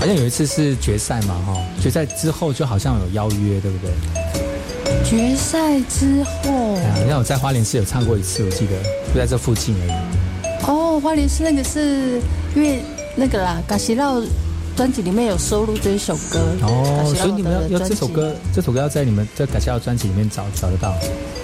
[0.00, 3.92] 好像有一次是决赛嘛，哈，决赛之后就好像有邀约，对不对？
[5.04, 6.76] 决赛之后，
[7.08, 8.72] 像我在花莲市有唱过一次，我记得
[9.14, 10.66] 就在这附近而已。
[10.66, 12.20] 哦，花莲市那个是
[12.56, 12.82] 因为。
[13.16, 14.20] 那个啦，嘎西绕
[14.76, 20.94] 专辑里面有收录这一首歌哦，所以你们要要这首歌，这首歌要在你们在嘎西绕专辑里面找找得到。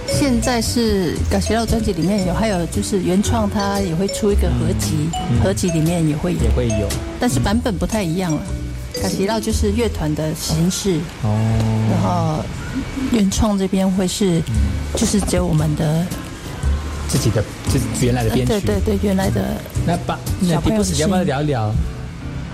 [0.08, 5.08] 现在是嘎西绕专辑里面有，还有就是原创，它也会出一个合集，
[5.44, 6.88] 合集里面也会有，也会有，
[7.20, 8.42] 但是版本不太一样了。
[9.00, 11.30] 嘎西绕就是乐团的形式哦，
[11.92, 12.44] 然后
[13.12, 14.42] 原创这边会是
[14.96, 16.04] 就是只有我们的。
[17.10, 19.56] 自己的自原来的编曲，对对对，原来的。
[19.84, 21.74] 那把那迪布斯要不要聊一聊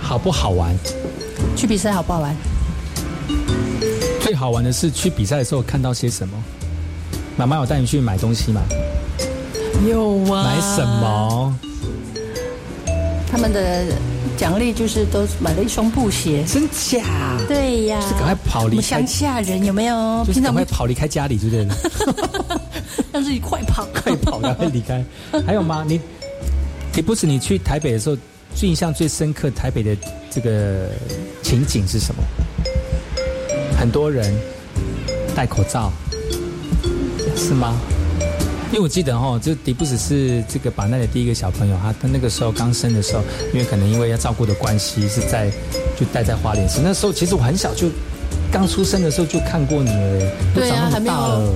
[0.01, 0.75] 好不好玩？
[1.55, 2.35] 去比赛好不好玩？
[4.19, 6.33] 最好玩的是去比赛的时候看到些什么？
[7.37, 8.63] 妈妈有带你去买东西吗？
[9.87, 10.43] 有啊。
[10.43, 11.55] 买什么？
[13.29, 13.85] 他们的
[14.37, 16.43] 奖励就是都买了一双布鞋。
[16.47, 17.03] 真假？
[17.47, 18.01] 对呀。
[18.01, 20.23] 是赶快跑离乡下人有没有？
[20.25, 22.57] 就是赶快跑离开家里，对不对？
[23.17, 25.03] 让自己快跑，快跑，赶快离开。
[25.43, 25.83] 还有吗？
[25.89, 25.99] 你，
[26.95, 28.15] 你不是你去台北的时候，
[28.53, 29.97] 最印象最深刻台北的
[30.29, 30.87] 这个
[31.41, 32.21] 情景是什么？
[33.75, 34.31] 很多人
[35.35, 35.91] 戴口罩，
[37.35, 37.75] 是吗？
[38.71, 45.49] 因为我记得哈，就迪布斯是这个把奈的第一个小朋友，他他那个时候刚生的时候，因为可能因为要照顾的关系，是在
[45.99, 46.81] 就待在花莲市。
[46.83, 47.89] 那时候其实我很小，就
[48.51, 51.51] 刚出生的时候就看过你了，都长那么大了。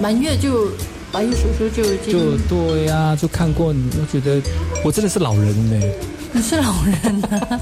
[0.00, 0.70] 满月就
[1.10, 4.40] 白玉叔叔就就对呀，就看过你，我觉得
[4.84, 5.86] 我真的是老人呢。
[6.32, 7.60] 你是老人啊，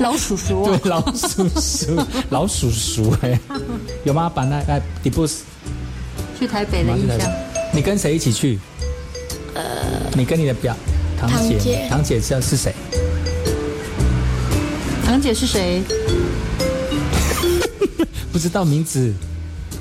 [0.00, 0.64] 老叔叔。
[0.82, 3.38] 对，老叔叔，老叔叔哎，
[4.04, 4.28] 有吗？
[4.34, 5.44] 把那哎，迪布斯
[6.38, 7.30] 去台北的印象。
[7.72, 8.58] 你跟谁一起去？
[9.54, 9.62] 呃，
[10.14, 10.76] 你跟你的表
[11.16, 12.74] 堂姐，堂姐知道是谁？
[15.04, 15.82] 堂姐是谁？
[18.32, 19.12] 不知道名字。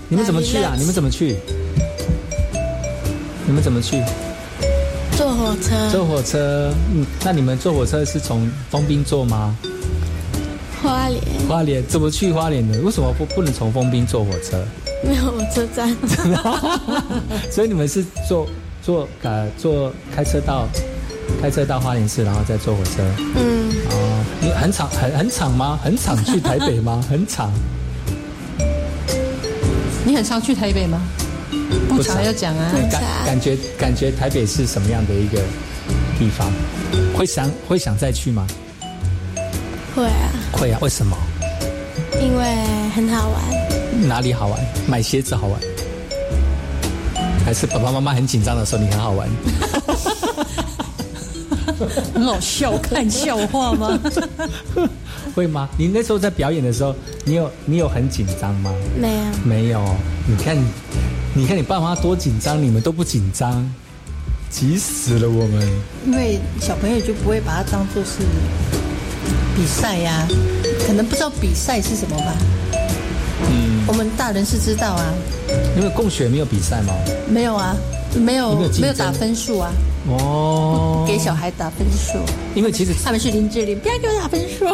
[0.09, 0.75] 你们怎么去啊？
[0.77, 1.35] 你们怎么去？
[3.47, 4.03] 你们怎么去？
[5.15, 5.89] 坐火车。
[5.89, 9.55] 坐火车，嗯，那你们坐火车是从丰滨坐吗？
[10.83, 11.21] 花莲。
[11.47, 12.77] 花莲怎么去花莲的？
[12.81, 14.61] 为什么不不能从丰滨坐火车？
[15.01, 15.95] 没有火车站。
[17.49, 18.45] 所以你们是坐
[18.81, 20.67] 坐呃坐开车到
[21.41, 23.01] 开车到花莲市，然后再坐火车。
[23.17, 23.69] 嗯。
[23.91, 25.79] 哦，你很长很很长吗？
[25.81, 27.01] 很长去台北吗？
[27.09, 27.49] 很长。
[30.03, 31.01] 你很常去台北吗？
[31.87, 32.71] 不常要讲啊。
[32.91, 35.39] 感感觉感觉台北是什么样的一个
[36.19, 36.51] 地方？
[37.13, 38.47] 会想会想再去吗？
[39.95, 40.79] 会啊，会啊。
[40.81, 41.17] 为什么？
[42.21, 42.45] 因为
[42.95, 44.07] 很好玩。
[44.07, 44.59] 哪里好玩？
[44.87, 45.59] 买鞋子好玩，
[47.43, 49.27] 还是爸爸妈妈很紧张的时候你很好玩？
[52.13, 53.99] 很好笑，看笑话吗？
[55.35, 55.67] 会吗？
[55.77, 56.95] 你那时候在表演的时候，
[57.25, 58.71] 你有你有很紧张吗？
[58.99, 59.95] 没有，没有。
[60.27, 60.57] 你看，
[61.37, 63.63] 你看你爸妈多紧张，你们都不紧张，
[64.49, 65.71] 急死了我们。
[66.07, 68.21] 因为小朋友就不会把它当做是
[69.55, 70.27] 比赛呀，
[70.87, 72.33] 可能不知道比赛是什么吧。
[73.51, 75.13] 嗯，我们大人是知道啊。
[75.77, 76.93] 因为共学没有比赛吗？
[77.29, 77.75] 没有啊，
[78.15, 79.71] 没有没有打分数啊。
[80.09, 82.17] 哦，给小孩打分数，
[82.55, 84.65] 因为其实他们是林志玲，不要给我打分数。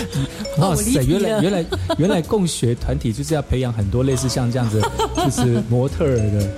[0.58, 1.64] 哇塞，原来原来
[1.98, 4.82] 原来共学团体就是要培养很多类似像这样子，
[5.16, 6.48] 就是模特儿的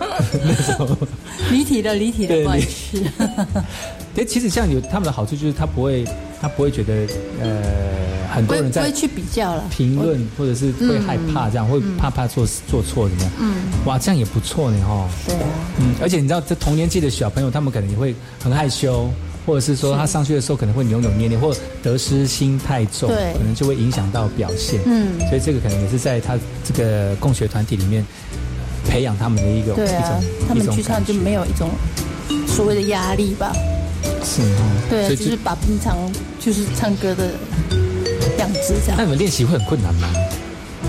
[0.45, 0.97] 那种
[1.51, 3.07] 离体的离体的关系。
[4.15, 6.05] 对，其实这样有他们的好处，就是他不会
[6.41, 7.07] 他不会觉得
[7.41, 8.15] 呃。
[8.35, 13.33] 很多人在不会去比较了，评论或者是会害怕这样，会怕怕做做错怎么样？
[13.39, 13.55] 嗯，
[13.85, 15.09] 哇，这样也不错呢哈。
[15.25, 15.43] 对啊，
[15.79, 18.13] 嗯，而且你知道，这同年纪的小朋友，他们可能也会
[18.43, 19.09] 很害羞，
[19.47, 24.81] 或者是说他上去的时候可能会扭扭捏捏，或得失心太重，可能就会影响到表现。
[24.87, 28.05] 嗯，所以这个可能也是在他这个共学团体里面
[28.89, 31.71] 培养他们的一个对啊，他们去唱就没有一种
[32.47, 33.53] 所谓的压力吧？
[34.25, 35.97] 是哦，对，就是把平常
[36.41, 37.31] 就是唱歌的。
[38.37, 40.09] 样子这样，那你们练习会很困难吗？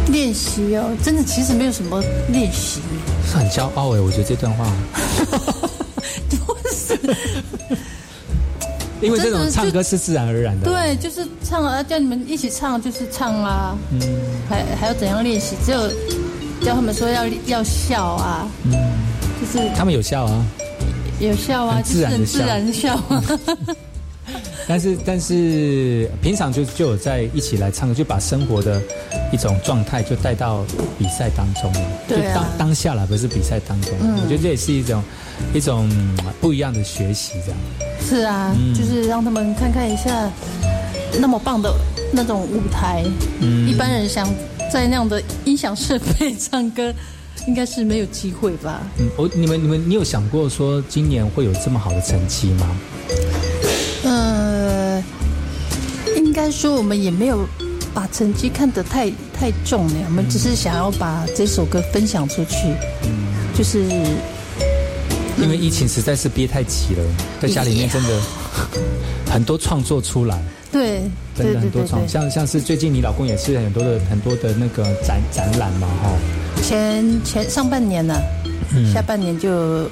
[0.08, 2.82] 练习哦，真的其实没有什么练习，
[3.30, 4.66] 是很骄傲哎，我觉得这段话，
[6.30, 6.98] 不是，
[9.06, 14.02] 因为这种唱歌是自然而然的，对，就是唱啊，叫你们一起唱就是唱啊，嗯，
[14.50, 15.56] 还还要怎样练习？
[15.64, 15.88] 只有
[16.62, 18.74] 教他们说要要笑啊，嗯，
[19.40, 20.46] 就是他们有笑啊，
[21.20, 23.00] 有笑啊，自然的自然笑。
[24.68, 28.82] 但是但是平常就就有在一起来唱歌，就把生活的
[29.32, 30.66] 一种状态就带到
[30.98, 31.82] 比赛当中了。
[32.08, 35.04] 对啊，当当下了不是比赛当中，我觉得这也是一种
[35.54, 35.90] 一种
[36.42, 37.60] 不一样的学习，这样。
[38.08, 40.32] 是啊，就是让他们看看一下
[41.20, 41.74] 那么棒的
[42.12, 43.04] 那种舞台。
[43.40, 44.28] 嗯，一般人想
[44.72, 46.94] 在那样的音响设备唱歌，
[47.48, 48.82] 应该是没有机会吧？
[48.98, 52.76] 嗯，我你们你们你有想过说今年会有这么好的成绩吗？
[56.16, 57.48] 应该说，我们也没有
[57.94, 59.94] 把成绩看得太太重了。
[60.06, 62.74] 我们只是想要把这首歌分享出去，
[63.58, 63.82] 就是
[65.42, 67.04] 因为疫情实在是憋太急了，
[67.42, 68.22] 在家里面真的
[69.32, 70.40] 很多创作出来。
[70.72, 71.02] 对，
[71.36, 76.12] 真的很多创，像像是最近你老公也是很多的很多的那个展展览嘛，哈。
[76.62, 78.16] 前前上半年呢，
[78.94, 79.90] 下半年就。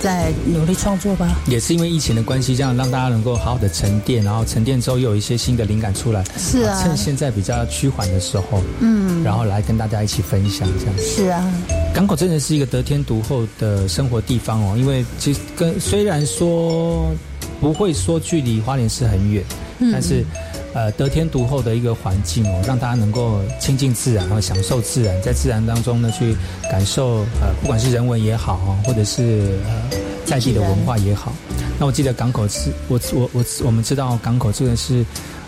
[0.00, 6.24] 在努力创作吧，也是因为疫情的关系，这样让大家能够好好的沉淀，然后沉淀之后又有一些新的灵感出来。
[6.38, 10.94] 是啊，趁现在比较趋缓的时候，嗯，然后来跟大家一起分享这样。
[10.98, 11.52] 是啊，
[11.94, 17.14] 港口真的是一个得天独厚的生活地方哦，因为其实跟虽然说
[17.60, 19.44] 不会说距离花莲市很远，
[19.92, 20.24] 但是。
[20.72, 26.36] 呃，得天独厚的一个环境哦，让大家能够亲近自然，然后享受自然，在自然当中呢，去
[26.70, 31.32] 感受呃，不管是人文也好，或者是呃在地的文化也好。
[31.78, 35.04] 那我记得港口是，我我我我们知道港口这个是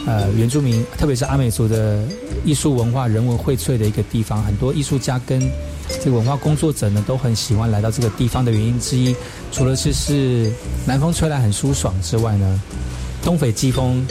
[0.06, 2.02] 呃原住民，特别是阿美族的
[2.44, 5.40] 艺术文化人文荟萃的一个地方，很多艺术家跟
[6.02, 9.14] 这个文化工作者呢都很喜欢来到这个地方的原因之一，
[9.52, 10.50] 除了就是
[10.84, 12.60] 南风吹来很舒爽之外呢，
[13.22, 14.04] 东北季风。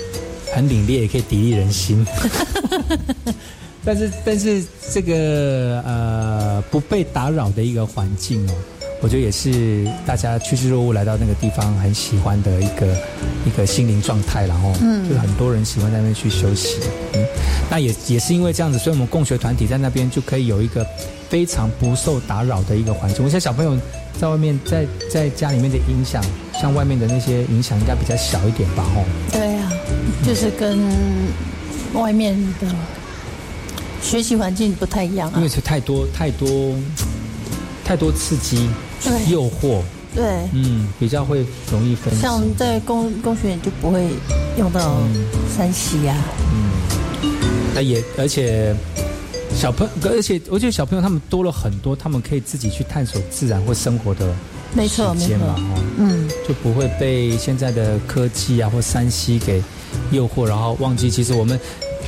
[0.53, 2.05] 很凛冽，也可以砥砺人心。
[3.83, 8.53] 但是，但是这个呃不被打扰的一个环境哦，
[9.01, 12.95] 我觉得也是大家趋之若鹜来到那个地方很喜欢的一个
[13.43, 14.45] 一个心灵状态。
[14.45, 16.77] 然后，嗯，就很多人喜欢在那边去休息。
[17.13, 17.25] 嗯，
[17.71, 20.85] 那也也是因为这样子，所以我们共学团体在那边就可以有一个
[21.27, 23.25] 非常不受打扰的一个环境。
[23.25, 23.75] 我想小朋友
[24.19, 26.23] 在外面在在家里面的影响，
[26.53, 28.85] 像外面的那些影响应该比较小一点吧？
[28.95, 29.71] 哦，对呀。
[30.25, 30.79] 就是跟
[31.93, 32.67] 外面的
[34.01, 36.73] 学习环境不太一样啊，因为是太多太多
[37.83, 38.69] 太多刺激、
[39.29, 39.81] 诱惑，
[40.15, 40.23] 对，
[40.53, 42.13] 嗯，比较会容易分。
[42.19, 44.07] 像在工工学院就不会
[44.57, 44.97] 用到
[45.55, 46.15] 山西呀，
[46.53, 47.31] 嗯，
[47.75, 48.73] 那也而且
[49.53, 54.33] 小朋友，而且我觉得小朋友他们多了很多，他们可以自己去探索自然或生活的
[54.73, 59.61] 没错时间嘛，哦，嗯，就不会被现在的科技啊或山西给。
[60.11, 61.59] 诱惑，然后忘记，其实我们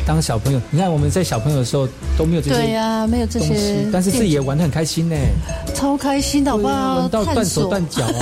[0.06, 5.16] 当小朋友，你看我们在小朋友的时候都没有这些对呀、没有这些东西，，但是自己也玩的很开心呢，
[5.76, 6.98] 超开心的，好不好？
[7.00, 8.20] 玩到断手断脚啊，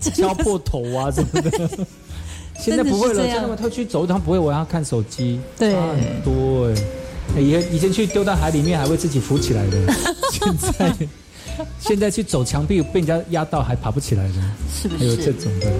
[0.14, 1.70] 敲破头啊什么的。
[2.60, 6.74] 现在不会了，真的是这样现在他去走，他不会玩，他看手机，对差很多哎。
[7.36, 9.94] 哎以前以前去丢到海里面还会自己浮起来的，
[10.30, 10.94] 现在
[11.78, 14.34] 现在去走墙壁被人家压到还爬不起来的，
[14.74, 15.32] 是不是还有这是？
[15.34, 15.72] 种的。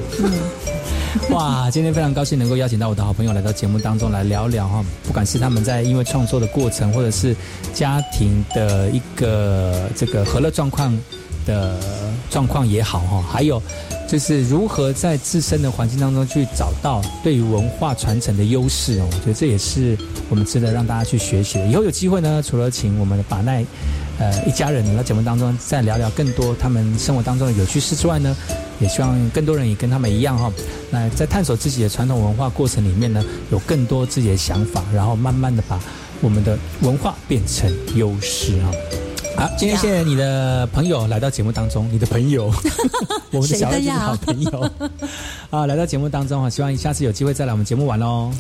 [1.31, 7.35] 哇，今天非常高兴能够邀请到我的好朋友来到节目当中来聊聊哈，不管是他们在因为创作的过程，或者是
[7.75, 10.97] 家庭的一个这个和乐状况
[11.45, 11.77] 的
[12.31, 13.61] 状况也好哈，还有
[14.09, 19.99] 就是如何在自身的环境当中去找到对于文化传承的优势哦，我觉得这也是
[20.29, 21.67] 我们值得让大家去学习的。
[21.67, 23.65] 以后有机会呢，除了请我们的把奈。
[24.21, 28.37] 呃，一家人来到节目当中，再聊聊更多他们生活当中的有趣事之外呢，
[28.79, 30.53] 也希望更多人也跟他们一样哈、
[30.91, 35.81] 那在探索自己的传统文化过程里面呢，有更多自己的想法，然后慢慢的把
[36.21, 38.71] 我们的文化变成优势哈。
[39.39, 42.53] 好，今天谢谢你的朋友来到节目当中，你的朋友，
[43.33, 44.71] 我们的小二就是谁的好朋友。
[45.49, 48.31] 啊，来到节目当中啊，希望下次有机会再来我们节目玩喽。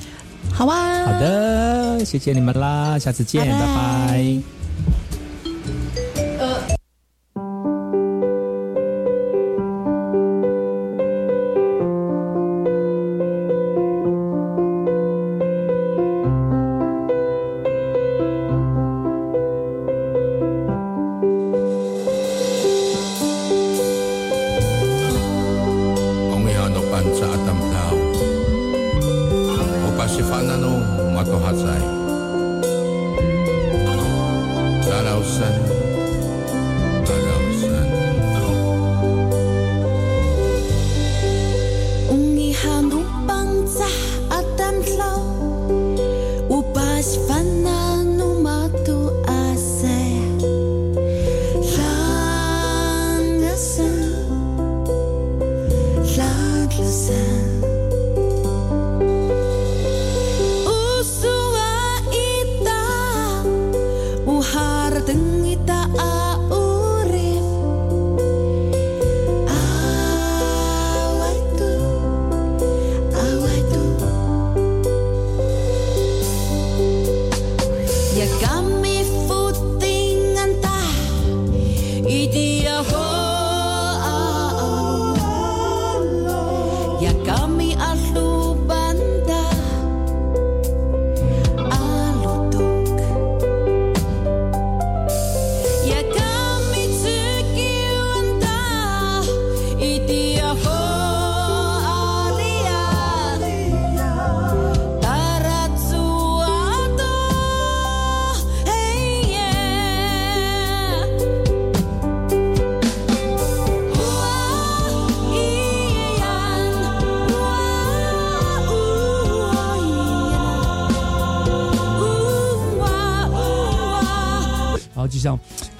[0.53, 4.60] 好啊，好的，谢谢你们啦，下次见，拜拜拜拜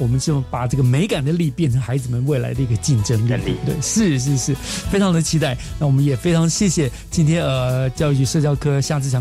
[0.01, 3.81] 我们就把这个美感的力变成孩子们未来的一个竞争力，对不对？
[3.81, 4.55] 是是是，
[4.91, 5.57] 非常的期待。
[5.79, 9.19] 那我们也非常谢谢今天呃教育局社教科夏志强。